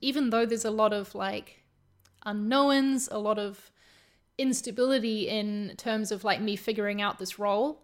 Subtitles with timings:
[0.00, 1.62] even though there's a lot of like
[2.24, 3.70] unknowns, a lot of
[4.38, 7.82] instability in terms of like me figuring out this role,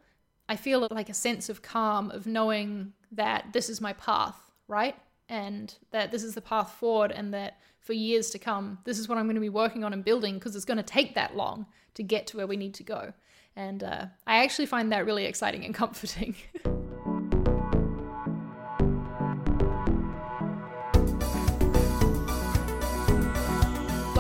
[0.49, 4.97] I feel like a sense of calm of knowing that this is my path, right?
[5.29, 9.09] And that this is the path forward, and that for years to come, this is
[9.09, 11.37] what I'm going to be working on and building because it's going to take that
[11.37, 13.13] long to get to where we need to go.
[13.57, 16.37] And uh, I actually find that really exciting and comforting.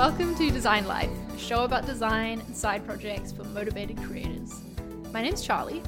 [0.08, 4.60] Welcome to Design Life, a show about design and side projects for motivated creators.
[5.12, 5.82] My name's Charlie.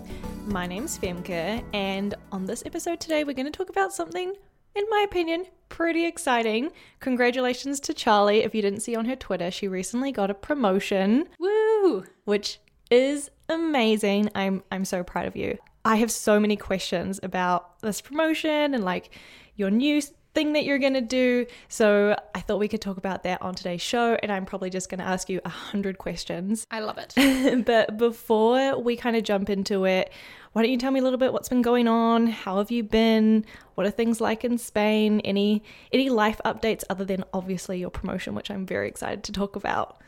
[0.44, 4.34] My name's Femke, and on this episode today, we're going to talk about something,
[4.74, 6.72] in my opinion, pretty exciting.
[6.98, 8.40] Congratulations to Charlie.
[8.40, 11.28] If you didn't see on her Twitter, she recently got a promotion.
[11.38, 12.04] Woo!
[12.24, 12.58] Which
[12.90, 14.30] is amazing.
[14.34, 15.58] I'm I'm so proud of you.
[15.84, 19.10] I have so many questions about this promotion and like
[19.54, 20.02] your new
[20.34, 21.46] thing that you're going to do.
[21.68, 24.16] So I thought we could talk about that on today's show.
[24.22, 26.66] And I'm probably just going to ask you a hundred questions.
[26.70, 27.64] I love it.
[27.66, 30.12] but before we kind of jump into it,
[30.52, 32.26] why don't you tell me a little bit what's been going on?
[32.26, 33.44] How have you been?
[33.74, 35.20] What are things like in Spain?
[35.20, 35.62] Any
[35.92, 40.00] any life updates other than obviously your promotion, which I'm very excited to talk about.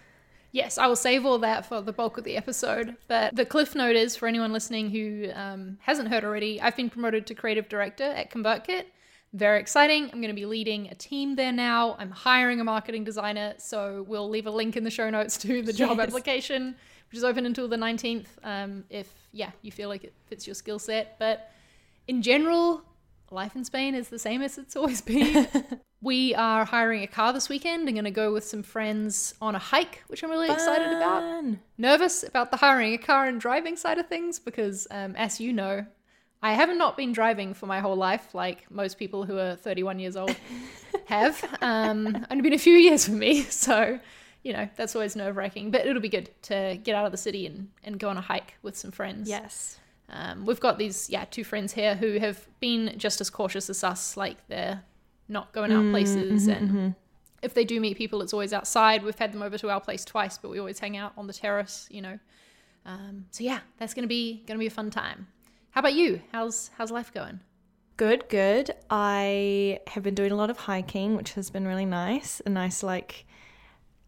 [0.53, 2.97] Yes, I will save all that for the bulk of the episode.
[3.07, 6.91] But the cliff note is for anyone listening who um, hasn't heard already, I've been
[6.91, 8.87] promoted to creative director at ConvertKit.
[9.33, 10.05] Very exciting.
[10.05, 11.95] I'm going to be leading a team there now.
[11.99, 15.63] I'm hiring a marketing designer, so we'll leave a link in the show notes to
[15.63, 16.09] the job yes.
[16.09, 16.75] application,
[17.09, 18.27] which is open until the 19th.
[18.43, 21.53] Um, if yeah, you feel like it fits your skill set, but
[22.09, 22.83] in general,
[23.31, 25.47] life in Spain is the same as it's always been.
[26.03, 29.55] we are hiring a car this weekend I'm going to go with some friends on
[29.55, 30.57] a hike, which I'm really Fun.
[30.57, 31.55] excited about.
[31.79, 35.53] Nervous about the hiring a car and driving side of things because, um, as you
[35.53, 35.87] know,
[36.43, 39.99] I haven't not been driving for my whole life, like most people who are 31
[39.99, 40.35] years old
[41.07, 41.43] have.
[41.61, 43.99] Um, only been a few years for me, so
[44.43, 45.71] you know that's always nerve wracking.
[45.71, 48.23] But it'll be good to get out of the city and, and go on a
[48.23, 49.29] hike with some friends.
[49.29, 49.79] Yes.
[50.09, 53.85] Um, we've got these yeah two friends here who have been just as cautious as
[53.85, 54.17] us.
[54.17, 54.83] Like they're
[55.29, 56.89] not going out mm, places, mm-hmm, and mm-hmm.
[57.43, 59.05] if they do meet people, it's always outside.
[59.05, 61.35] We've had them over to our place twice, but we always hang out on the
[61.35, 61.87] terrace.
[61.91, 62.19] You know.
[62.87, 65.27] Um, so yeah, that's gonna be gonna be a fun time.
[65.71, 66.21] How about you?
[66.33, 67.41] How's how's life going?
[67.97, 68.71] Good, good.
[68.89, 72.41] I have been doing a lot of hiking, which has been really nice.
[72.47, 73.27] A nice, like,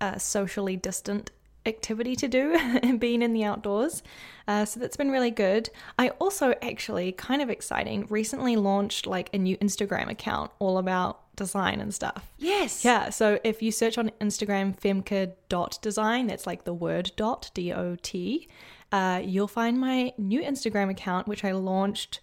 [0.00, 1.31] uh, socially distant
[1.67, 4.03] activity to do and being in the outdoors.
[4.49, 5.69] Uh, so that's been really good.
[5.99, 11.21] I also actually, kind of exciting, recently launched like a new Instagram account all about
[11.37, 12.33] design and stuff.
[12.39, 12.84] Yes.
[12.84, 13.11] Yeah.
[13.11, 18.49] So if you search on Instagram femke.design, that's like the word dot, D O T,
[18.92, 22.20] uh, you'll find my new Instagram account, which I launched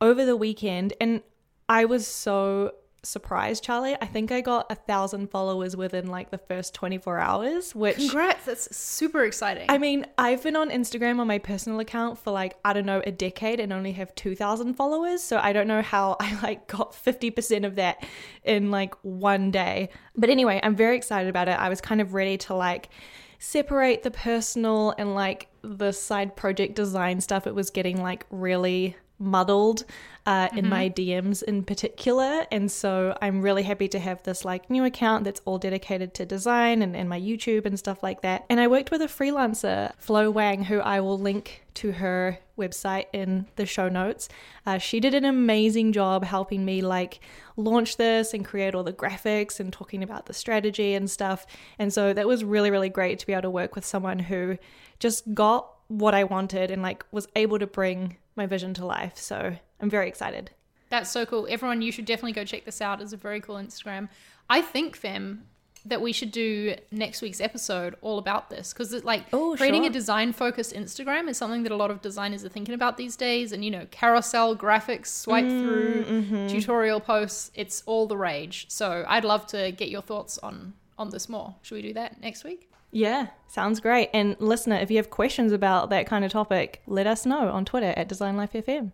[0.00, 0.92] over the weekend.
[1.00, 1.22] And
[1.68, 2.72] I was so
[3.04, 3.96] surprised, Charlie.
[4.00, 7.96] I think I got a thousand followers within like the first 24 hours, which.
[7.96, 8.44] Congrats.
[8.44, 9.66] That's super exciting.
[9.68, 13.02] I mean, I've been on Instagram on my personal account for like, I don't know,
[13.04, 15.22] a decade and only have 2,000 followers.
[15.22, 18.04] So I don't know how I like got 50% of that
[18.44, 19.88] in like one day.
[20.16, 21.58] But anyway, I'm very excited about it.
[21.58, 22.90] I was kind of ready to like
[23.38, 27.46] separate the personal and like the side project design stuff.
[27.46, 29.84] It was getting like really muddled
[30.26, 30.58] uh, mm-hmm.
[30.58, 32.46] in my DMs in particular.
[32.50, 36.26] And so I'm really happy to have this like new account that's all dedicated to
[36.26, 38.44] design and, and my YouTube and stuff like that.
[38.48, 43.06] And I worked with a freelancer, Flo Wang, who I will link to her website
[43.12, 44.28] in the show notes.
[44.66, 47.20] Uh, she did an amazing job helping me like
[47.56, 51.46] launch this and create all the graphics and talking about the strategy and stuff.
[51.78, 54.58] And so that was really, really great to be able to work with someone who
[55.00, 59.16] just got what I wanted and like was able to bring my vision to life.
[59.16, 60.50] So I'm very excited.
[60.88, 61.46] That's so cool.
[61.48, 63.00] Everyone, you should definitely go check this out.
[63.00, 64.08] It's a very cool Instagram.
[64.50, 65.44] I think, Fem,
[65.84, 69.82] that we should do next week's episode all about this because it's like oh, creating
[69.82, 69.90] sure.
[69.90, 73.16] a design focused Instagram is something that a lot of designers are thinking about these
[73.16, 73.52] days.
[73.52, 76.46] And you know, carousel graphics, swipe mm, through, mm-hmm.
[76.48, 78.66] tutorial posts, it's all the rage.
[78.68, 81.54] So I'd love to get your thoughts on on this more.
[81.62, 82.71] Should we do that next week?
[82.92, 84.10] Yeah, sounds great.
[84.12, 87.64] And listener, if you have questions about that kind of topic, let us know on
[87.64, 88.92] Twitter at Design Life FM.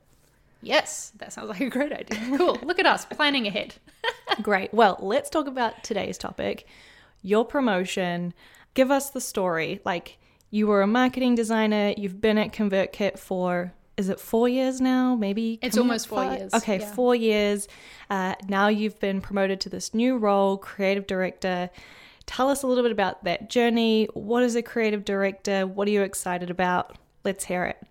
[0.63, 2.37] Yes, that sounds like a great idea.
[2.37, 2.59] Cool.
[2.63, 3.75] Look at us planning ahead.
[4.43, 4.73] great.
[4.73, 6.67] Well, let's talk about today's topic
[7.23, 8.33] your promotion.
[8.75, 9.81] Give us the story.
[9.85, 10.19] Like,
[10.51, 15.17] you were a marketing designer, you've been at ConvertKit for is it four years now?
[15.17, 16.55] Maybe it's almost four years.
[16.55, 16.93] Okay, yeah.
[16.93, 17.67] four years.
[18.09, 21.69] Uh, now you've been promoted to this new role, creative director.
[22.29, 24.09] Tell us a little bit about that journey.
[24.15, 25.67] What is a creative director?
[25.67, 26.97] What are you excited about?
[27.25, 27.83] Let's hear it.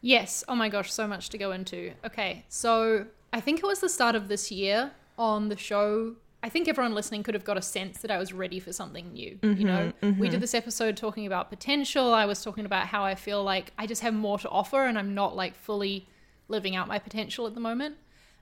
[0.00, 0.44] Yes.
[0.46, 1.92] Oh my gosh, so much to go into.
[2.04, 6.14] Okay, so I think it was the start of this year on the show
[6.46, 9.12] I think everyone listening could have got a sense that I was ready for something
[9.12, 9.38] new.
[9.42, 10.22] you mm-hmm, know, we mm-hmm.
[10.28, 12.14] did this episode talking about potential.
[12.14, 14.96] I was talking about how I feel like I just have more to offer and
[14.96, 16.06] I'm not like fully
[16.46, 17.96] living out my potential at the moment.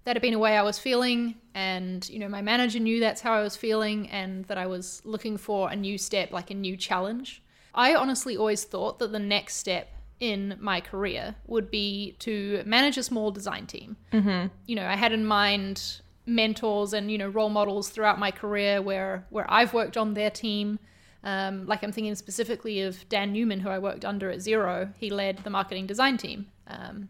[0.05, 3.23] That had been a way I was feeling, and you know, my manager knew that's
[3.23, 6.55] how I was feeling, and that I was looking for a new step, like a
[6.55, 7.43] new challenge.
[7.75, 9.89] I honestly always thought that the next step
[10.21, 13.97] in my career would be to manage a small design team.
[14.12, 14.47] Mm-hmm.
[14.67, 18.81] You know, I had in mind mentors and you know role models throughout my career
[18.81, 20.79] where where I've worked on their team.
[21.23, 24.93] Um, like I'm thinking specifically of Dan Newman, who I worked under at Xero.
[24.99, 26.49] He led the marketing design team.
[26.67, 27.09] Um,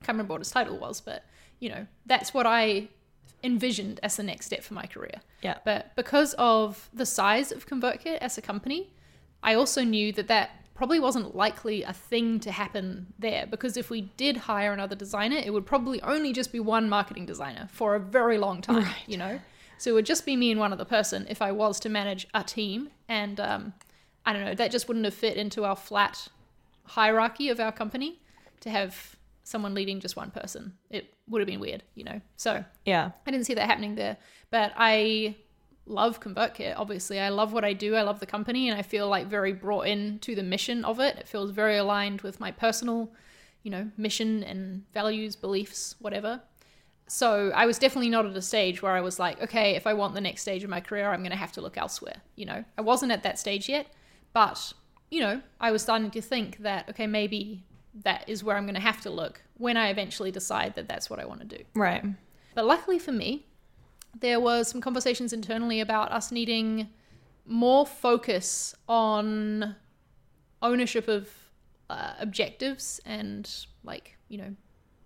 [0.00, 1.24] can't remember what his title was, but
[1.64, 2.88] you know that's what I
[3.42, 5.18] envisioned as the next step for my career.
[5.42, 5.58] Yeah.
[5.64, 8.80] But because of the size of ConvertKit as a company,
[9.42, 12.86] I also knew that that probably wasn't likely a thing to happen
[13.18, 16.88] there because if we did hire another designer, it would probably only just be one
[16.88, 19.04] marketing designer for a very long time, Right.
[19.06, 19.38] you know?
[19.78, 22.26] So it would just be me and one other person if I was to manage
[22.34, 22.88] a team.
[23.08, 23.72] And um,
[24.26, 26.28] I don't know, that just wouldn't have fit into our flat
[26.96, 28.20] hierarchy of our company
[28.60, 30.74] to have someone leading just one person.
[30.90, 32.20] It would have been weird, you know?
[32.36, 33.12] So Yeah.
[33.26, 34.16] I didn't see that happening there.
[34.50, 35.36] But I
[35.86, 37.20] love ConvertKit, obviously.
[37.20, 37.94] I love what I do.
[37.94, 40.98] I love the company and I feel like very brought in to the mission of
[40.98, 41.16] it.
[41.18, 43.12] It feels very aligned with my personal,
[43.62, 46.40] you know, mission and values, beliefs, whatever.
[47.06, 49.92] So I was definitely not at a stage where I was like, okay, if I
[49.92, 52.16] want the next stage of my career, I'm going to have to look elsewhere.
[52.34, 53.88] You know, I wasn't at that stage yet,
[54.32, 54.72] but,
[55.10, 57.66] you know, I was starting to think that, okay, maybe
[58.02, 61.08] that is where I'm going to have to look when I eventually decide that that's
[61.08, 61.64] what I want to do.
[61.74, 62.04] Right.
[62.54, 63.46] But luckily for me,
[64.20, 66.88] there was some conversations internally about us needing
[67.46, 69.76] more focus on
[70.62, 71.28] ownership of
[71.90, 74.56] uh, objectives and like you know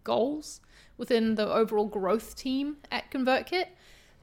[0.05, 0.61] goals
[0.97, 3.67] within the overall growth team at ConvertKit.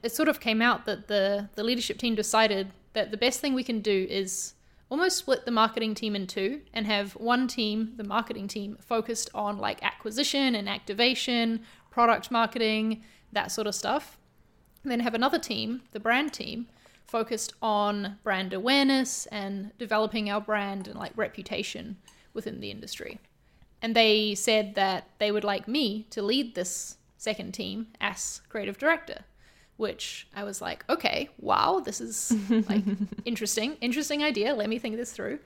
[0.02, 3.54] It sort of came out that the the leadership team decided that the best thing
[3.54, 4.54] we can do is
[4.88, 9.30] almost split the marketing team in two and have one team, the marketing team, focused
[9.34, 11.60] on like acquisition and activation,
[11.90, 13.02] product marketing,
[13.32, 14.18] that sort of stuff.
[14.82, 16.68] And then have another team, the brand team,
[17.06, 21.96] focused on brand awareness and developing our brand and like reputation
[22.32, 23.18] within the industry.
[23.82, 28.78] And they said that they would like me to lead this second team as creative
[28.78, 29.24] director,
[29.76, 32.34] which I was like, okay, wow, this is
[32.68, 32.82] like
[33.24, 34.54] interesting, interesting idea.
[34.54, 35.38] Let me think this through.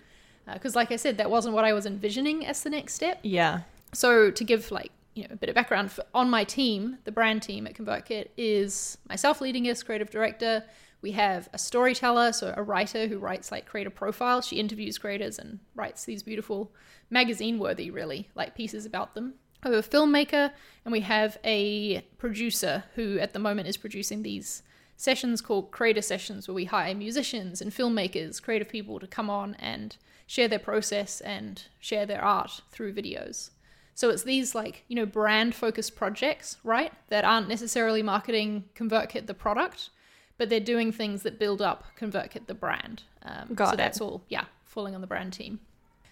[0.47, 3.19] Uh, because, like I said, that wasn't what I was envisioning as the next step.
[3.23, 3.61] Yeah.
[3.93, 7.13] So to give like you know a bit of background for, on my team, the
[7.13, 10.65] brand team at ConvertKit is myself leading as creative director.
[11.03, 14.47] We have a storyteller, so a writer who writes like creator profiles.
[14.47, 16.73] She interviews creators and writes these beautiful
[17.09, 19.35] magazine worthy, really, like pieces about them.
[19.65, 20.53] We have a filmmaker
[20.85, 24.63] and we have a producer who at the moment is producing these
[24.97, 29.55] sessions called creator sessions where we hire musicians and filmmakers, creative people to come on
[29.59, 29.97] and
[30.27, 33.51] share their process and share their art through videos.
[33.95, 36.93] So it's these like, you know, brand focused projects, right?
[37.09, 39.91] That aren't necessarily marketing ConvertKit the product,
[40.39, 43.03] but they're doing things that build up ConvertKit the brand.
[43.23, 43.77] Um, Got so it.
[43.77, 45.61] that's all, yeah, falling on the brand team.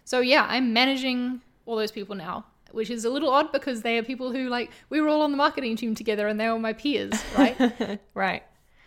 [0.05, 3.99] So yeah, I'm managing all those people now, which is a little odd because they
[3.99, 6.59] are people who like we were all on the marketing team together and they were
[6.59, 8.01] my peers, right?
[8.15, 8.43] Right.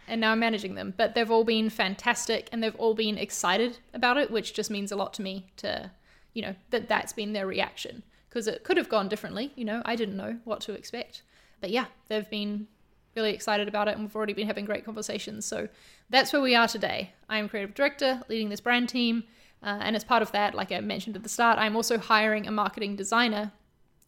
[0.08, 0.94] and now I'm managing them.
[0.98, 4.92] But they've all been fantastic and they've all been excited about it, which just means
[4.92, 5.92] a lot to me to,
[6.34, 9.52] you know, that that's been their reaction because it could have gone differently.
[9.56, 11.22] You know, I didn't know what to expect.
[11.60, 12.68] But yeah, they've been
[13.16, 15.46] really excited about it and we've already been having great conversations.
[15.46, 15.68] So
[16.10, 17.12] that's where we are today.
[17.30, 19.24] I am creative director leading this brand team.
[19.64, 22.48] Uh, and as part of that, like I mentioned at the start, I'm also hiring
[22.48, 23.52] a marketing designer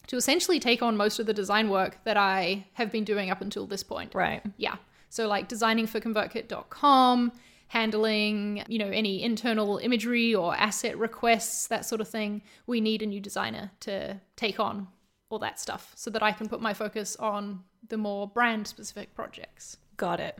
[0.07, 3.41] to essentially take on most of the design work that I have been doing up
[3.41, 4.41] until this point Right.
[4.57, 4.75] yeah
[5.09, 7.31] so like designing for convertkit.com
[7.67, 13.01] handling you know any internal imagery or asset requests that sort of thing we need
[13.01, 14.87] a new designer to take on
[15.29, 19.13] all that stuff so that i can put my focus on the more brand specific
[19.15, 20.39] projects Got it.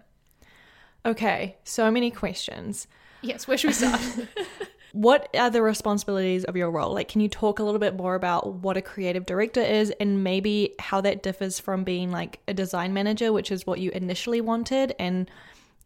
[1.05, 1.57] Okay.
[1.63, 2.87] So many questions.
[3.21, 4.01] yes where should we start
[4.93, 6.93] What are the responsibilities of your role?
[6.93, 10.23] Like, can you talk a little bit more about what a creative director is and
[10.23, 14.39] maybe how that differs from being like a design manager, which is what you initially
[14.39, 14.93] wanted?
[14.99, 15.31] And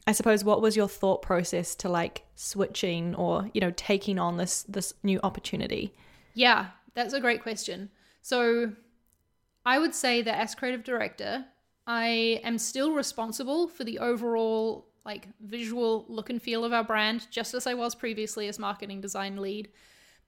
[0.05, 4.35] I suppose what was your thought process to like switching or, you know, taking on
[4.35, 5.93] this this new opportunity?
[6.33, 7.89] Yeah, that's a great question.
[8.21, 8.73] So,
[9.65, 11.45] I would say that as creative director,
[11.85, 17.25] I am still responsible for the overall like visual look and feel of our brand,
[17.31, 19.69] just as I was previously as marketing design lead.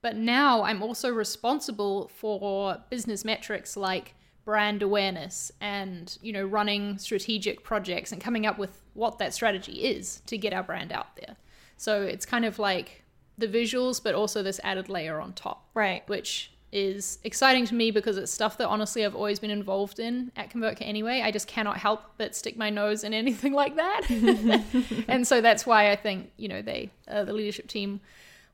[0.02, 4.14] But now I'm also responsible for business metrics like
[4.46, 9.84] brand awareness and you know running strategic projects and coming up with what that strategy
[9.84, 11.36] is to get our brand out there
[11.76, 13.04] so it's kind of like
[13.36, 16.02] the visuals but also this added layer on top Right.
[16.08, 20.30] which is exciting to me because it's stuff that honestly I've always been involved in
[20.36, 21.22] at ConvertKit anyway.
[21.24, 24.02] I just cannot help but stick my nose in anything like that.
[25.08, 28.00] and so that's why I think, you know, they, uh, the leadership team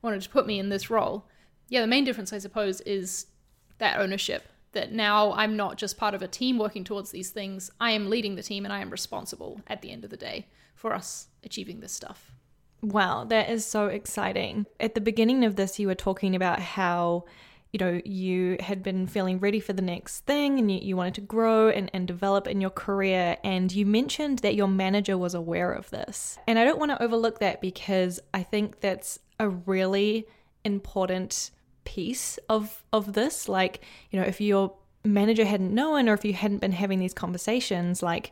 [0.01, 1.25] wanted to put me in this role.
[1.69, 3.27] Yeah, the main difference, I suppose, is
[3.77, 4.47] that ownership.
[4.73, 8.09] That now I'm not just part of a team working towards these things, I am
[8.09, 10.45] leading the team and I am responsible at the end of the day
[10.75, 12.31] for us achieving this stuff.
[12.81, 14.67] Wow, that is so exciting.
[14.79, 17.25] At the beginning of this, you were talking about how,
[17.71, 21.15] you know, you had been feeling ready for the next thing and you, you wanted
[21.15, 23.37] to grow and, and develop in your career.
[23.43, 26.37] And you mentioned that your manager was aware of this.
[26.47, 30.27] And I don't want to overlook that because I think that's a really
[30.63, 31.51] important
[31.83, 33.47] piece of of this.
[33.47, 33.81] Like,
[34.11, 38.01] you know, if your manager hadn't known or if you hadn't been having these conversations,
[38.01, 38.31] like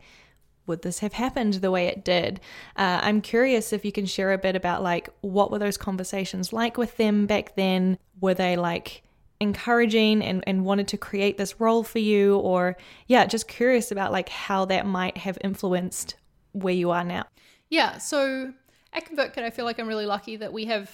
[0.67, 2.39] would this have happened the way it did?
[2.75, 6.51] Uh, I'm curious if you can share a bit about like what were those conversations
[6.51, 7.97] like with them back then?
[8.19, 9.03] Were they like
[9.39, 12.37] encouraging and, and wanted to create this role for you?
[12.37, 12.77] Or
[13.07, 16.15] yeah, just curious about like how that might have influenced
[16.53, 17.25] where you are now.
[17.69, 18.53] Yeah, so
[18.93, 20.89] at ConvertKit, I feel like I'm really lucky that we have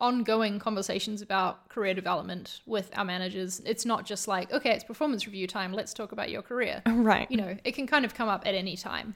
[0.00, 3.60] ongoing conversations about career development with our managers.
[3.66, 6.82] It's not just like, okay, it's performance review time, let's talk about your career.
[7.00, 7.30] Right.
[7.30, 9.14] You know, it can kind of come up at any time.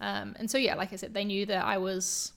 [0.00, 2.32] Um, and so, yeah, like I said, they knew that I was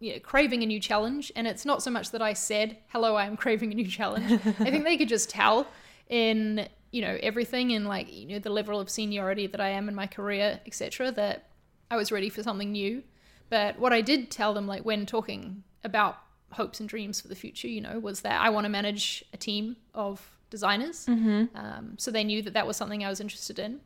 [0.00, 1.32] you know, craving a new challenge.
[1.36, 4.32] And it's not so much that I said, hello, I'm craving a new challenge.
[4.32, 5.66] I think they could just tell
[6.08, 9.88] in, you know, everything in like, you know, the level of seniority that I am
[9.88, 11.48] in my career, etc., that
[11.90, 13.02] I was ready for something new.
[13.50, 16.18] But what I did tell them, like when talking about
[16.50, 19.36] hopes and dreams for the future, you know, was that I want to manage a
[19.36, 21.06] team of designers.
[21.54, 23.80] Um, so they knew that that was something I was interested in.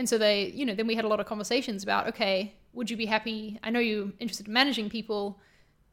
[0.00, 2.90] And so they, you know, then we had a lot of conversations about, okay, would
[2.90, 3.60] you be happy?
[3.62, 5.38] I know you're interested in managing people,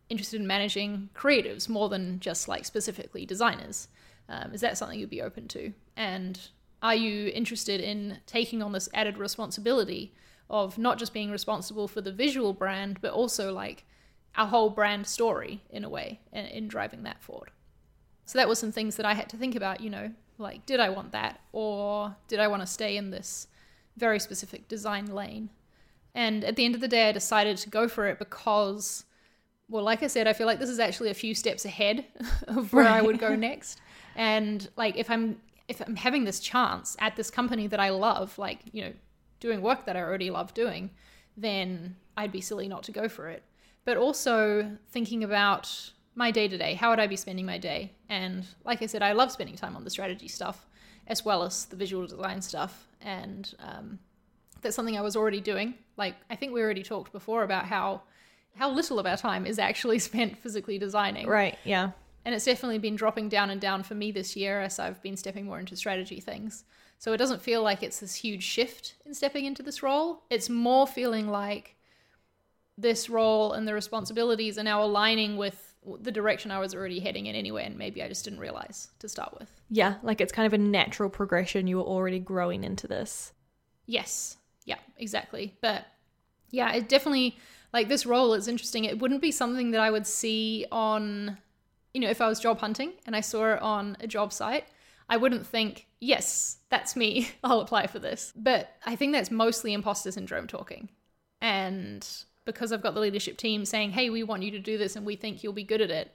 [0.08, 3.90] interested in managing creatives more than just like specifically designers.
[4.30, 5.74] Um, is that something you'd be open to?
[5.98, 6.40] And
[6.82, 10.14] are you interested in taking on this added responsibility
[10.50, 13.84] of not just being responsible for the visual brand, but also like
[14.38, 17.52] our whole brand story in a way in, in driving that forward?
[18.24, 20.80] So that was some things that I had to think about, you know, like did
[20.80, 23.48] I want that or did I want to stay in this
[23.98, 25.50] very specific design lane?
[26.16, 29.06] And at the end of the day, I decided to go for it because,
[29.70, 32.06] well, like I said, I feel like this is actually a few steps ahead
[32.48, 33.80] of where I would go next.
[34.16, 38.38] And like if I'm if I'm having this chance at this company that I love,
[38.38, 38.94] like you know,
[39.40, 40.90] doing work that I already love doing,
[41.36, 43.44] then I'd be silly not to go for it.
[43.86, 47.94] But also thinking about my day to day, how would I be spending my day?
[48.10, 50.66] And like I said, I love spending time on the strategy stuff
[51.08, 52.88] as well as the visual design stuff.
[53.02, 54.00] And um,
[54.62, 55.76] that's something I was already doing.
[55.96, 58.04] Like I think we already talked before about how
[58.56, 61.28] how little of our time is actually spent physically designing.
[61.28, 61.58] Right.
[61.64, 61.92] Yeah.
[62.26, 65.16] And it's definitely been dropping down and down for me this year as I've been
[65.16, 66.66] stepping more into strategy things.
[67.00, 70.24] So it doesn't feel like it's this huge shift in stepping into this role.
[70.30, 71.76] It's more feeling like
[72.78, 75.67] this role and the responsibilities are now aligning with
[76.02, 79.08] the direction I was already heading in anyway, and maybe I just didn't realize to
[79.08, 79.50] start with.
[79.70, 79.96] Yeah.
[80.04, 81.68] Like it's kind of a natural progression.
[81.68, 83.34] You were already growing into this.
[83.86, 84.38] Yes.
[84.66, 85.56] Yeah, exactly.
[85.62, 85.86] But
[86.52, 87.38] yeah, it definitely
[87.74, 88.86] like this role is interesting.
[88.86, 91.38] It wouldn't be something that I would see on
[91.98, 94.66] you know, if I was job hunting and I saw it on a job site,
[95.10, 97.32] I wouldn't think, yes, that's me.
[97.44, 98.34] I'll apply for this.
[98.36, 100.90] But I think that's mostly imposter syndrome talking.
[101.42, 102.08] And
[102.48, 105.06] because I've got the leadership team saying, hey, we want you to do this and
[105.06, 106.12] we think you'll be good at it,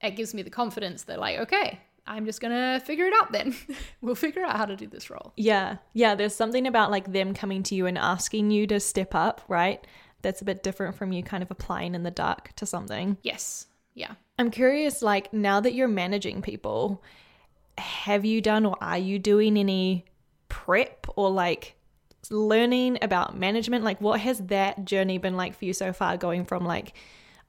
[0.00, 3.54] it gives me the confidence that, like, okay, I'm just gonna figure it out then.
[4.00, 5.34] we'll figure out how to do this role.
[5.36, 5.76] Yeah.
[5.92, 6.14] Yeah.
[6.14, 9.84] There's something about like them coming to you and asking you to step up, right?
[10.22, 13.18] That's a bit different from you kind of applying in the dark to something.
[13.22, 13.66] Yes.
[13.94, 14.12] Yeah.
[14.38, 17.02] I'm curious, like, now that you're managing people,
[17.78, 20.04] have you done or are you doing any
[20.48, 21.75] prep or like
[22.30, 23.84] learning about management?
[23.84, 26.94] Like, what has that journey been like for you so far, going from like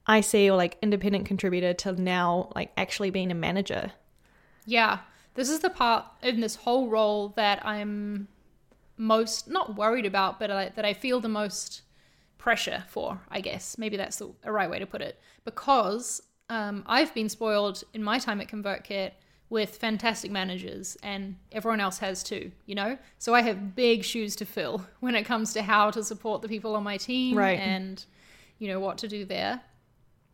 [0.08, 3.92] IC or like independent contributor to now like actually being a manager?
[4.64, 5.00] Yeah.
[5.34, 8.28] This is the part in this whole role that I'm
[8.96, 11.82] most not worried about, but I, that I feel the most
[12.38, 13.78] pressure for, I guess.
[13.78, 15.20] Maybe that's the, right way to put it.
[15.44, 19.12] Because um, I've been spoiled in my time at ConvertKit
[19.50, 22.98] with fantastic managers, and everyone else has too, you know?
[23.18, 26.48] So I have big shoes to fill when it comes to how to support the
[26.48, 27.58] people on my team Right.
[27.58, 28.04] and,
[28.58, 29.60] you know, what to do there.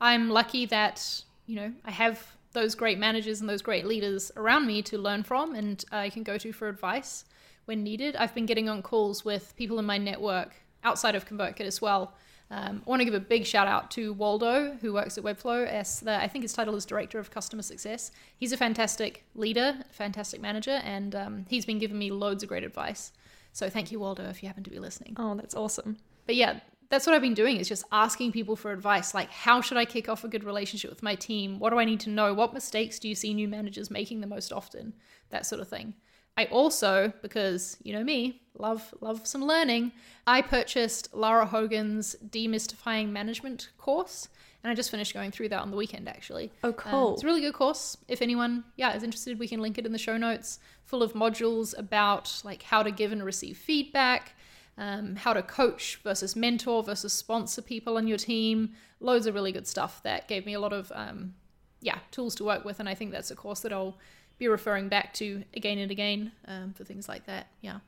[0.01, 4.67] I'm lucky that, you know, I have those great managers and those great leaders around
[4.67, 7.25] me to learn from and I can go to for advice,
[7.67, 8.17] when needed.
[8.17, 12.15] I've been getting on calls with people in my network outside of ConvertKit as well.
[12.55, 15.67] Um, I want to give a big shout out to Waldo, who works at Webflow
[15.67, 18.13] as the, I think his title is Director of Customer Success.
[18.37, 22.63] He's a fantastic leader, fantastic manager, and um, he's been giving me loads of great
[22.63, 23.11] advice.
[23.53, 25.17] So thank you, Waldo, if you happen to be listening.
[25.19, 25.97] Oh, that's awesome.
[26.27, 29.15] But yeah, that's what I've been doing is just asking people for advice.
[29.15, 31.59] Like, how should I kick off a good relationship with my team?
[31.59, 32.35] What do I need to know?
[32.35, 34.95] What mistakes do you see new managers making the most often?
[35.31, 35.95] That sort of thing.
[36.37, 39.93] I also, because you know me, love love some learning,
[40.27, 44.29] I purchased Lara Hogan's Demystifying Management course,
[44.63, 46.53] and I just finished going through that on the weekend actually.
[46.63, 47.15] Oh, Um, cool.
[47.15, 47.97] it's a really good course.
[48.09, 50.59] If anyone, yeah, is interested, we can link it in the show notes.
[50.85, 54.35] Full of modules about like how to give and receive feedback,
[54.79, 58.75] um, how to coach versus mentor versus sponsor people on your team.
[59.01, 61.35] Loads of really good stuff that gave me a lot of um,
[61.81, 63.99] yeah tools to work with, and I think that's a course that I'll
[64.39, 67.49] be referring back to again and again um, for things like that.
[67.61, 67.79] Yeah.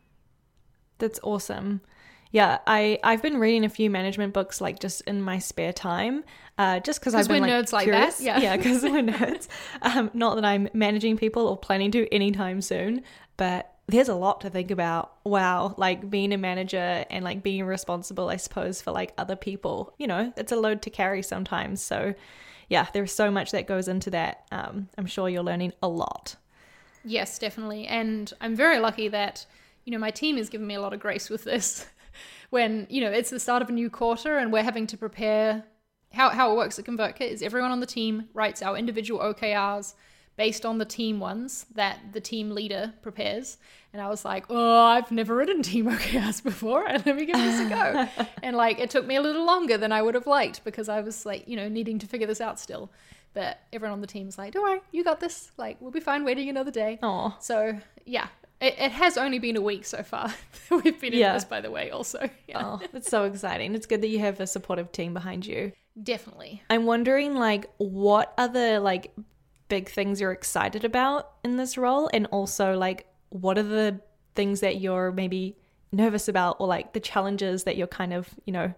[0.98, 1.80] That's awesome.
[2.32, 6.24] Yeah, I I've been reading a few management books like just in my spare time,
[6.58, 8.20] uh, just because I've been we're like, nerds like that, curious.
[8.20, 8.40] yeah.
[8.40, 9.48] yeah, because we're nerds.
[9.82, 13.02] Um, not that I'm managing people or planning to anytime soon,
[13.36, 15.12] but there's a lot to think about.
[15.24, 19.94] Wow, like being a manager and like being responsible, I suppose, for like other people.
[19.98, 21.80] You know, it's a load to carry sometimes.
[21.80, 22.14] So,
[22.68, 24.44] yeah, there's so much that goes into that.
[24.50, 26.36] Um, I'm sure you're learning a lot.
[27.04, 27.86] Yes, definitely.
[27.86, 29.46] And I'm very lucky that,
[29.86, 31.86] you know, my team has given me a lot of grace with this.
[32.50, 35.64] when, you know, it's the start of a new quarter and we're having to prepare
[36.12, 39.94] how, how it works at ConvertKit is everyone on the team writes our individual OKRs
[40.36, 43.58] based on the team ones that the team leader prepares.
[43.92, 46.84] And I was like, oh, I've never written team OKRs before.
[46.88, 48.26] Let me give this a go.
[48.42, 51.00] and like, it took me a little longer than I would have liked because I
[51.00, 52.90] was like, you know, needing to figure this out still.
[53.34, 55.52] But everyone on the team's like, don't worry, you got this.
[55.56, 56.98] Like, we'll be fine waiting another day.
[57.02, 58.28] Oh, So yeah,
[58.60, 60.32] it, it has only been a week so far.
[60.70, 61.34] We've been in Yeah.
[61.34, 61.90] this, by the way.
[61.90, 63.74] Also, yeah, oh, it's so exciting.
[63.74, 65.72] It's good that you have a supportive team behind you.
[66.02, 66.62] definitely.
[66.70, 69.12] I'm wondering like what other like
[69.68, 74.00] big things you're excited about in this role and also like what are the
[74.36, 75.56] things that you're maybe
[75.92, 78.72] nervous about or like the challenges that you're kind of, you know,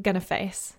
[0.00, 0.74] gonna face.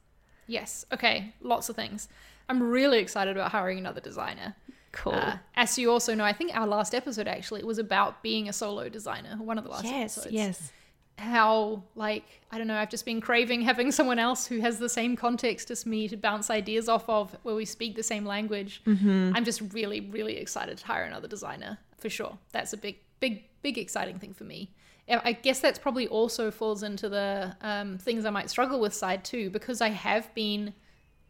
[0.47, 0.85] Yes.
[0.91, 1.33] Okay.
[1.41, 2.09] Lots of things.
[2.49, 4.55] I'm really excited about hiring another designer.
[4.91, 5.13] Cool.
[5.13, 8.53] Uh, as you also know, I think our last episode actually was about being a
[8.53, 9.37] solo designer.
[9.37, 10.33] One of the last yes, episodes.
[10.33, 10.71] yes.
[11.17, 12.77] How like I don't know.
[12.77, 16.17] I've just been craving having someone else who has the same context as me to
[16.17, 18.81] bounce ideas off of, where we speak the same language.
[18.85, 19.33] Mm-hmm.
[19.35, 22.37] I'm just really, really excited to hire another designer for sure.
[22.53, 24.71] That's a big, big, big exciting thing for me.
[25.07, 29.25] I guess that's probably also falls into the um, things I might struggle with side
[29.25, 30.73] too, because I have been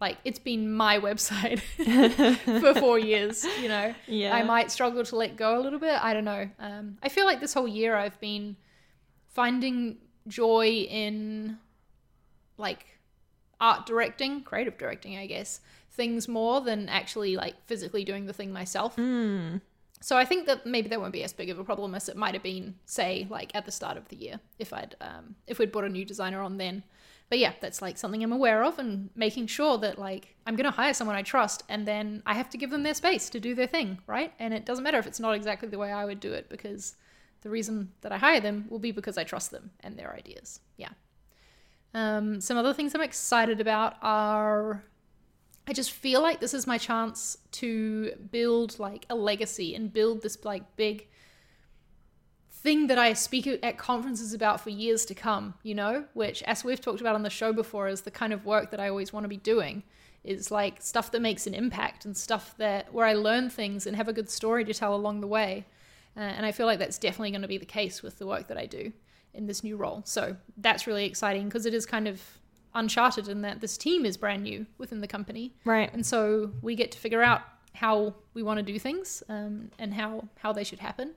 [0.01, 1.59] like it's been my website
[2.61, 3.45] for four years.
[3.61, 4.35] You know, Yeah.
[4.35, 6.03] I might struggle to let go a little bit.
[6.03, 6.49] I don't know.
[6.59, 8.57] Um, I feel like this whole year I've been
[9.29, 11.57] finding joy in
[12.57, 12.85] like
[13.61, 15.61] art directing, creative directing, I guess,
[15.91, 18.95] things more than actually like physically doing the thing myself.
[18.95, 19.61] Mm.
[20.03, 22.17] So I think that maybe that won't be as big of a problem as it
[22.17, 25.59] might have been, say, like at the start of the year if I'd um, if
[25.59, 26.83] we'd brought a new designer on then.
[27.31, 30.69] But yeah, that's like something I'm aware of and making sure that like I'm gonna
[30.69, 33.55] hire someone I trust and then I have to give them their space to do
[33.55, 34.33] their thing, right?
[34.37, 36.97] And it doesn't matter if it's not exactly the way I would do it because
[37.39, 40.59] the reason that I hire them will be because I trust them and their ideas.
[40.75, 40.89] Yeah.
[41.93, 44.83] Um, some other things I'm excited about are
[45.65, 50.21] I just feel like this is my chance to build like a legacy and build
[50.21, 51.07] this like big
[52.62, 56.63] thing that I speak at conferences about for years to come, you know, which as
[56.63, 59.12] we've talked about on the show before is the kind of work that I always
[59.12, 59.82] want to be doing
[60.24, 63.95] is like stuff that makes an impact and stuff that where I learn things and
[63.95, 65.65] have a good story to tell along the way.
[66.15, 68.47] Uh, and I feel like that's definitely going to be the case with the work
[68.50, 68.93] that I do
[69.34, 70.04] in this new role.
[70.06, 72.21] So that's really exciting because it is kind of
[72.76, 75.56] uncharted in that this team is brand new within the company.
[75.65, 75.91] Right.
[75.91, 77.41] And so we get to figure out
[77.74, 81.15] how we want to do things um, and how, how they should happen.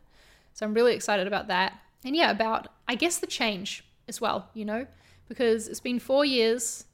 [0.55, 1.79] So I'm really excited about that.
[2.05, 4.87] And yeah, about, I guess, the change as well, you know,
[5.29, 6.85] because it's been four years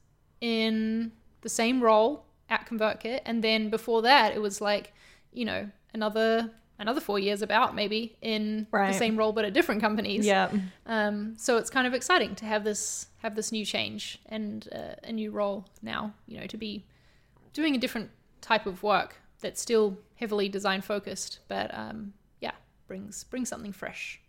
[0.41, 3.21] in the same role at ConvertKit.
[3.25, 4.93] And then before that, it was like,
[5.31, 8.91] you know, another another four years about maybe in Right.
[8.91, 10.25] the same role but at different companies.
[10.25, 10.49] Yeah.
[10.87, 14.95] Um, so it's kind of exciting to have this have this new change and uh,
[15.03, 16.13] a new role now.
[16.25, 16.83] You know, to be
[17.53, 18.09] doing a different
[18.41, 22.13] type of work that's still heavily design focused, but um,
[22.91, 24.19] brings brings something fresh.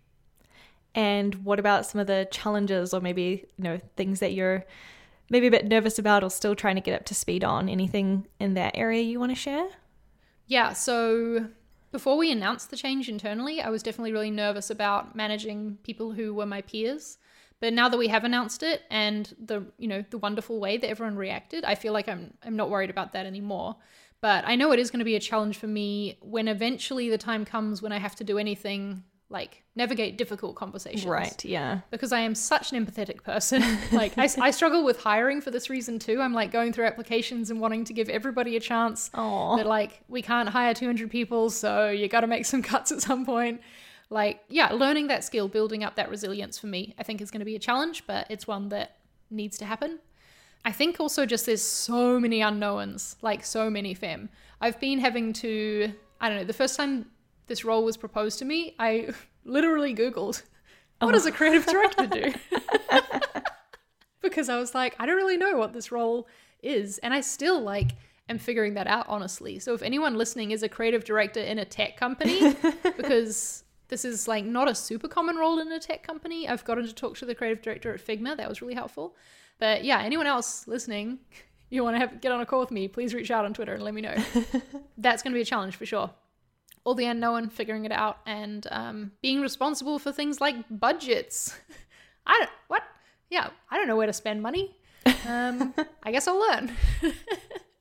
[0.95, 4.65] And what about some of the challenges or maybe, you know, things that you're
[5.31, 7.69] maybe a bit nervous about or still trying to get up to speed on?
[7.69, 9.69] Anything in that area you want to share?
[10.47, 11.49] Yeah, so
[11.93, 16.35] Before we announced the change internally, I was definitely really nervous about managing people who
[16.35, 17.19] were my peers.
[17.61, 20.89] But now that we have announced it and the you know the wonderful way that
[20.89, 23.77] everyone reacted, I feel like I'm I'm not worried about that anymore.
[24.23, 27.19] But I know it is going to be a challenge for me when eventually the
[27.19, 31.07] time comes when I have to do anything like navigate difficult conversations.
[31.07, 31.81] Right, yeah.
[31.91, 33.63] Because I am such an empathetic person.
[33.93, 36.21] like, I, I, struggle with hiring for this reason too.
[36.21, 39.09] I'm like going through applications and wanting to give everybody a chance.
[39.15, 39.57] Aww.
[39.57, 43.01] But like, we can't hire 200 people, so you got to make some cuts at
[43.01, 43.61] some point.
[44.11, 47.41] Like, yeah, learning that skill, building up that resilience for me, I think is going
[47.41, 48.99] to be a challenge, but it's one that
[49.31, 49.99] needs to happen.
[50.65, 54.29] I think also just there's so many unknowns, like so many fem.
[54.61, 57.07] I've been having to, I don't know, the first time
[57.49, 59.13] this role was proposed to me, I
[59.45, 60.43] literally Googled,
[61.01, 61.13] what oh.
[61.13, 62.33] does a creative director do?
[64.23, 66.29] because I was like, I don't really know what this role
[66.63, 66.99] is.
[66.99, 67.91] And I still like
[68.29, 69.59] am figuring that out, honestly.
[69.59, 72.55] So if anyone listening is a creative director in a tech company,
[72.97, 76.87] because this is like not a super common role in a tech company, I've gotten
[76.87, 78.37] to talk to the creative director at Figma.
[78.37, 79.17] That was really helpful.
[79.63, 81.21] But yeah, anyone else listening,
[81.71, 83.75] you want to have, get on a call with me, please reach out on Twitter
[83.75, 84.17] and let me know.
[84.99, 86.11] That's going to be a challenge for sure
[86.85, 91.57] all the unknown, figuring it out, and um, being responsible for things like budgets.
[92.27, 92.83] I don't what?
[93.31, 94.77] Yeah, I don't know where to spend money.
[95.29, 95.73] Um,
[96.03, 96.73] I guess I'll learn.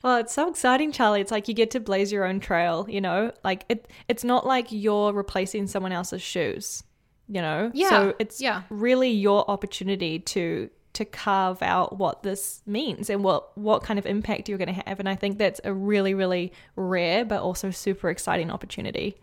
[0.04, 1.22] well, it's so exciting, Charlie.
[1.22, 2.86] It's like you get to blaze your own trail.
[2.88, 3.88] You know, like it.
[4.08, 6.84] It's not like you're replacing someone else's shoes.
[7.28, 7.90] You know, yeah.
[7.90, 8.62] So it's yeah.
[8.70, 14.06] really your opportunity to to carve out what this means and what what kind of
[14.06, 17.72] impact you're going to have and i think that's a really really rare but also
[17.72, 19.18] super exciting opportunity.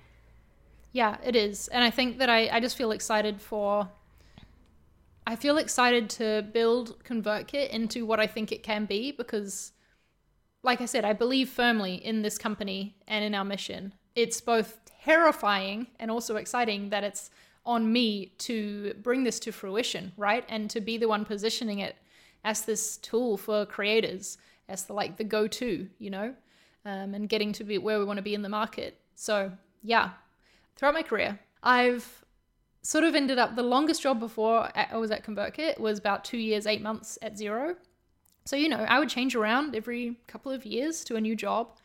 [0.92, 3.88] Yeah it is and i think that i, I just feel excited for
[5.26, 9.72] i feel excited to build convertkit into what i think it can be because
[10.62, 13.92] like i said i believe firmly in this company and in our mission.
[14.14, 17.30] It's both terrifying and also exciting that it's
[17.68, 20.44] on me to bring this to fruition, right?
[20.48, 21.96] And to be the one positioning it
[22.42, 24.38] as this tool for creators,
[24.70, 26.34] as the like the go-to, you know,
[26.86, 28.98] um, and getting to be where we want to be in the market.
[29.16, 29.52] So
[29.82, 30.10] yeah,
[30.76, 32.24] throughout my career, I've
[32.80, 36.38] sort of ended up the longest job before I was at ConvertKit was about two
[36.38, 37.76] years, eight months at Xero.
[38.46, 41.76] So you know, I would change around every couple of years to a new job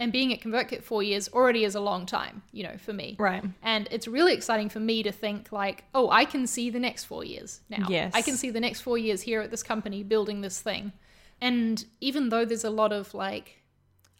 [0.00, 3.16] and being at ConvertKit four years already is a long time, you know, for me.
[3.18, 3.44] Right.
[3.62, 7.04] And it's really exciting for me to think like, oh, I can see the next
[7.04, 7.86] four years now.
[7.88, 8.12] Yes.
[8.14, 10.92] I can see the next four years here at this company building this thing.
[11.40, 13.62] And even though there's a lot of like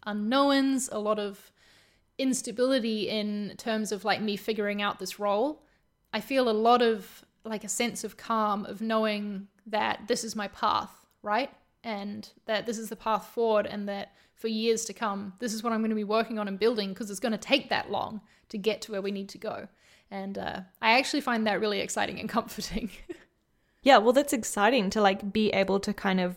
[0.05, 1.51] unknowns, a lot of
[2.17, 5.63] instability in terms of like me figuring out this role,
[6.13, 10.35] I feel a lot of like a sense of calm of knowing that this is
[10.35, 11.51] my path, right?
[11.85, 15.33] And that this is the path forward and that for years to come.
[15.39, 17.37] This is what I'm going to be working on and building because it's going to
[17.37, 18.19] take that long
[18.49, 19.67] to get to where we need to go.
[20.11, 22.89] And uh, I actually find that really exciting and comforting.
[23.83, 26.35] yeah, well, that's exciting to like be able to kind of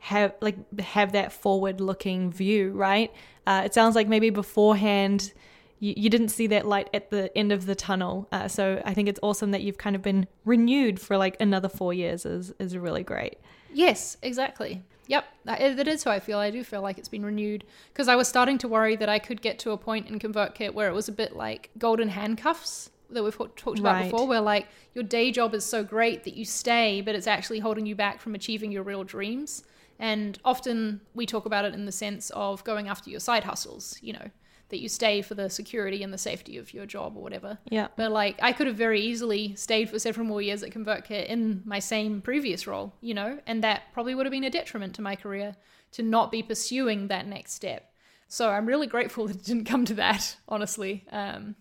[0.00, 3.12] have like have that forward looking view, right?
[3.46, 5.32] Uh, it sounds like maybe beforehand
[5.80, 8.28] you, you didn't see that light at the end of the tunnel.
[8.32, 11.68] Uh, so I think it's awesome that you've kind of been renewed for like another
[11.68, 13.38] four years is is really great.
[13.72, 14.82] Yes, exactly.
[15.08, 16.38] Yep, that is how I feel.
[16.38, 19.18] I do feel like it's been renewed because I was starting to worry that I
[19.18, 22.90] could get to a point in ConvertKit where it was a bit like golden handcuffs
[23.10, 24.10] that we've talked about right.
[24.10, 27.60] before, where like your day job is so great that you stay, but it's actually
[27.60, 29.64] holding you back from achieving your real dreams.
[29.98, 33.98] And often we talk about it in the sense of going after your side hustles,
[34.02, 34.30] you know,
[34.70, 37.58] that you stay for the security and the safety of your job or whatever.
[37.70, 37.88] Yeah.
[37.96, 41.62] But like I could have very easily stayed for several more years at ConvertKit in
[41.64, 45.02] my same previous role, you know, and that probably would have been a detriment to
[45.02, 45.56] my career
[45.92, 47.92] to not be pursuing that next step.
[48.28, 51.04] So I'm really grateful that it didn't come to that, honestly.
[51.10, 51.56] Um,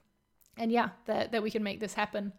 [0.57, 2.33] and yeah, that that we can make this happen.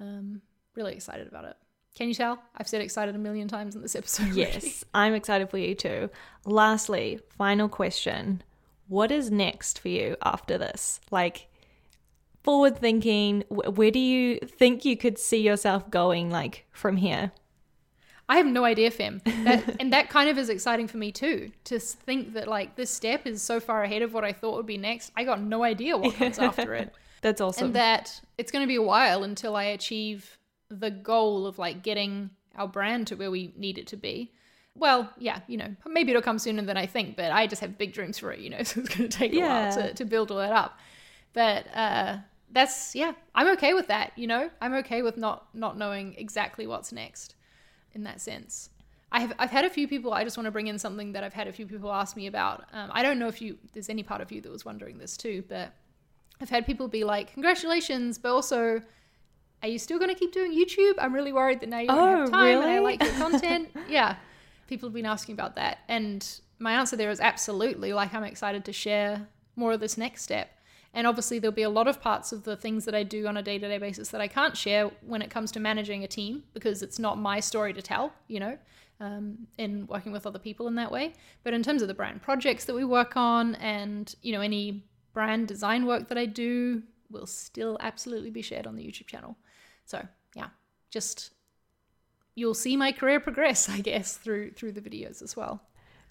[0.00, 0.42] Um,
[0.76, 1.56] really excited about it.
[1.96, 2.42] Can you tell?
[2.56, 4.24] I've said excited a million times in this episode.
[4.24, 4.40] Already.
[4.40, 6.10] Yes, I'm excited for you too.
[6.44, 8.42] Lastly, final question
[8.88, 11.00] what is next for you after this?
[11.10, 11.48] Like,
[12.42, 17.32] forward thinking, where do you think you could see yourself going, like, from here?
[18.28, 19.20] I have no idea, Fem.
[19.24, 22.90] That, and that kind of is exciting for me too, to think that like this
[22.90, 25.12] step is so far ahead of what I thought would be next.
[25.16, 26.94] I got no idea what comes after it.
[27.20, 27.66] That's awesome.
[27.66, 30.38] And that it's going to be a while until I achieve
[30.70, 34.32] the goal of like getting our brand to where we need it to be
[34.76, 37.78] well, yeah, you know, maybe it'll come sooner than I think, but I just have
[37.78, 39.44] big dreams for it, you know, so it's going to take yeah.
[39.44, 40.78] a while to, to build all that up.
[41.32, 42.18] But uh,
[42.52, 46.66] that's, yeah, I'm okay with that, you know, I'm okay with not, not knowing exactly
[46.66, 47.34] what's next
[47.94, 48.70] in that sense.
[49.12, 51.22] I have, I've had a few people, I just want to bring in something that
[51.22, 52.64] I've had a few people ask me about.
[52.72, 55.16] Um, I don't know if you, there's any part of you that was wondering this
[55.16, 55.72] too, but
[56.40, 58.82] I've had people be like, "Congratulations," but also,
[59.62, 61.98] "Are you still going to keep doing YouTube?" I'm really worried that now you don't
[61.98, 62.84] Oh, have time and I really?
[62.84, 63.68] like your content.
[63.88, 64.16] yeah,
[64.66, 67.92] people have been asking about that, and my answer there is absolutely.
[67.92, 70.50] Like, I'm excited to share more of this next step.
[70.96, 73.36] And obviously, there'll be a lot of parts of the things that I do on
[73.36, 76.08] a day to day basis that I can't share when it comes to managing a
[76.08, 78.56] team because it's not my story to tell, you know,
[79.00, 81.14] um, in working with other people in that way.
[81.42, 84.84] But in terms of the brand projects that we work on and, you know, any
[85.12, 89.36] brand design work that I do will still absolutely be shared on the YouTube channel.
[89.84, 90.48] So, yeah,
[90.90, 91.33] just
[92.34, 95.62] you'll see my career progress, I guess, through through the videos as well.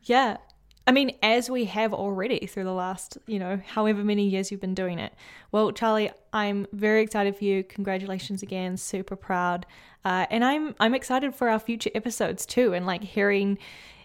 [0.04, 0.38] Yeah.
[0.86, 4.60] I mean, as we have already through the last, you know, however many years you've
[4.60, 5.14] been doing it.
[5.50, 7.64] Well, Charlie, I'm very excited for you.
[7.64, 8.76] Congratulations again.
[8.76, 9.66] Super proud.
[10.04, 13.58] Uh, and I'm I'm excited for our future episodes too, and like hearing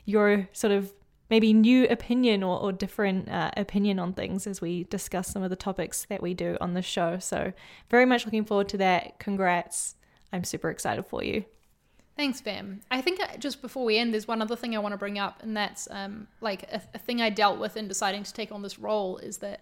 [0.05, 0.93] your sort of
[1.31, 5.51] maybe new opinion or, or different uh, opinion on things as we discuss some of
[5.51, 7.19] the topics that we do on the show.
[7.19, 7.53] So
[7.91, 9.19] very much looking forward to that.
[9.19, 9.97] Congrats.
[10.33, 11.45] I'm super excited for you.
[12.19, 12.81] Thanks, Fam.
[12.91, 15.21] I think uh, just before we end, there's one other thing I want to bring
[15.21, 18.51] up, and that's um, like a, a thing I dealt with in deciding to take
[18.51, 19.61] on this role is that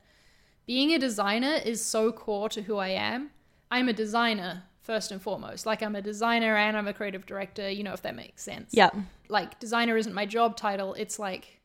[0.66, 3.30] being a designer is so core to who I am.
[3.70, 5.66] I'm a designer first and foremost.
[5.66, 7.68] Like I'm a designer and I'm a creative director.
[7.68, 8.70] You know if that makes sense.
[8.72, 8.90] Yeah.
[9.28, 10.94] Like designer isn't my job title.
[10.94, 11.60] It's like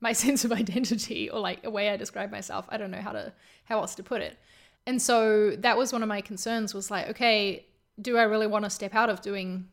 [0.00, 2.66] my sense of identity or like a way I describe myself.
[2.68, 3.32] I don't know how to
[3.64, 4.36] how else to put it.
[4.86, 7.64] And so that was one of my concerns was like, okay,
[7.98, 9.68] do I really want to step out of doing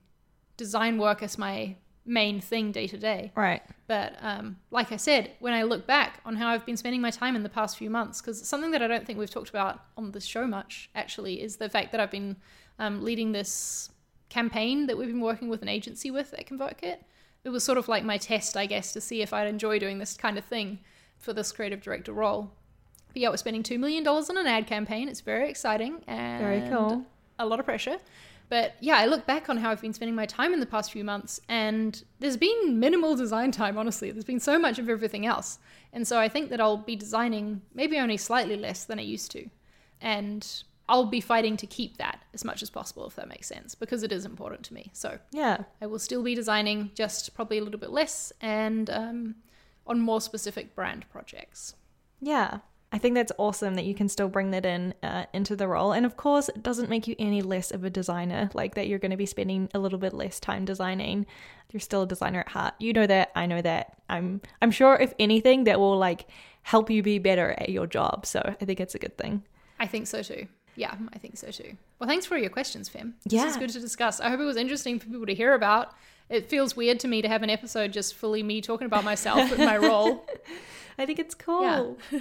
[0.57, 3.31] design work as my main thing day to day?
[3.35, 3.61] Right.
[3.87, 7.11] But um, like I said, when I look back on how I've been spending my
[7.11, 9.81] time in the past few months, because something that I don't think we've talked about
[9.97, 12.35] on this show much actually is the fact that I've been
[12.79, 13.89] um, leading this
[14.29, 16.97] campaign that we've been working with an agency with at ConvertKit.
[17.43, 19.99] It was sort of like my test, I guess, to see if I'd enjoy doing
[19.99, 20.79] this kind of thing
[21.19, 22.51] for this creative director role.
[23.09, 25.07] But yeah, we're spending $2 million on an ad campaign.
[25.07, 27.05] It's very exciting and Very cool.
[27.37, 27.97] a lot of pressure.
[28.53, 30.91] But yeah, I look back on how I've been spending my time in the past
[30.91, 34.11] few months, and there's been minimal design time, honestly.
[34.11, 35.57] There's been so much of everything else.
[35.91, 39.31] And so I think that I'll be designing maybe only slightly less than I used
[39.31, 39.49] to.
[40.01, 40.47] And
[40.87, 44.03] I'll be fighting to keep that as much as possible, if that makes sense, because
[44.03, 44.91] it is important to me.
[44.93, 45.63] So Yeah.
[45.81, 49.35] I will still be designing, just probably a little bit less and um,
[49.87, 51.73] on more specific brand projects.
[52.21, 52.59] Yeah.
[52.93, 55.93] I think that's awesome that you can still bring that in uh, into the role.
[55.93, 58.99] And of course, it doesn't make you any less of a designer, like that you're
[58.99, 61.25] going to be spending a little bit less time designing.
[61.71, 62.75] You're still a designer at heart.
[62.77, 63.97] You know that, I know that.
[64.09, 66.27] I'm I'm sure if anything that will like
[66.61, 68.27] help you be better at your job.
[68.27, 69.43] So, I think it's a good thing.
[69.79, 70.47] I think so too.
[70.75, 71.75] Yeah, I think so too.
[71.99, 73.15] Well, thanks for your questions, Fem.
[73.25, 74.19] This is good to discuss.
[74.19, 75.93] I hope it was interesting for people to hear about.
[76.33, 79.51] It feels weird to me to have an episode just fully me talking about myself
[79.51, 80.25] and my role.
[80.97, 81.97] I think it's cool.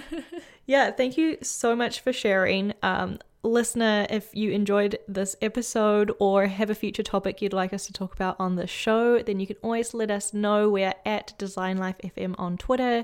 [0.65, 2.73] Yeah, thank you so much for sharing.
[2.81, 7.85] Um, listener, if you enjoyed this episode or have a future topic you'd like us
[7.87, 10.69] to talk about on the show, then you can always let us know.
[10.69, 13.03] We're at Design Life FM on Twitter,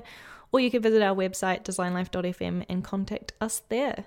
[0.52, 4.06] or you can visit our website, designlife.fm, and contact us there.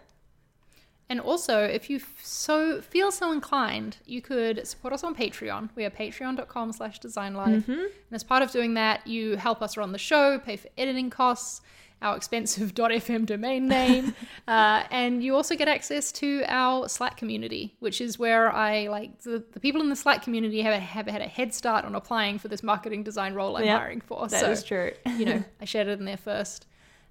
[1.13, 5.69] And also, if you f- so feel so inclined, you could support us on Patreon.
[5.75, 7.67] We are patreon.com slash designlife.
[7.67, 11.11] And as part of doing that, you help us run the show, pay for editing
[11.11, 11.61] costs,
[12.01, 12.73] our expensive
[13.03, 14.15] .fm domain name,
[14.47, 19.21] uh, and you also get access to our Slack community, which is where I like
[19.21, 22.39] the, the people in the Slack community have, have had a head start on applying
[22.39, 24.27] for this marketing design role I'm Yep, hiring for.
[24.29, 24.93] That so is true.
[25.15, 26.65] you know, I shared it in there first.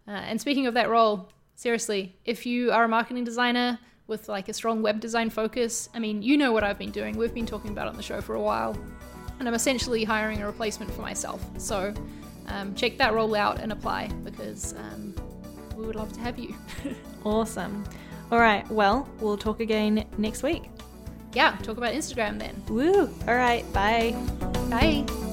[0.09, 4.49] Uh, and speaking of that role, seriously, if you are a marketing designer with like
[4.49, 7.17] a strong web design focus, I mean, you know what I've been doing.
[7.17, 8.77] We've been talking about it on the show for a while.
[9.39, 11.45] And I'm essentially hiring a replacement for myself.
[11.59, 11.95] So
[12.49, 15.15] um, check that role out and apply because um,
[15.77, 16.55] we would love to have you.
[17.25, 17.85] Awesome.
[18.33, 20.65] All right, well, we'll talk again next week.
[21.35, 22.61] yeah, talk about Instagram then.
[22.69, 23.09] Woo!
[23.29, 24.17] All right, bye.
[24.69, 25.32] Bye.